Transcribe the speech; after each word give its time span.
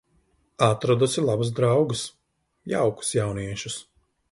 Atradusi 0.67 1.23
labus 1.25 1.51
draugus, 1.59 2.03
jaukus 2.75 3.15
jauniešus. 3.21 3.79